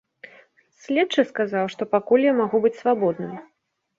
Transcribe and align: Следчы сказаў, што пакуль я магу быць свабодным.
Следчы 0.85 1.25
сказаў, 1.31 1.69
што 1.75 1.87
пакуль 1.93 2.25
я 2.27 2.33
магу 2.41 2.61
быць 2.63 2.75
свабодным. 2.81 3.37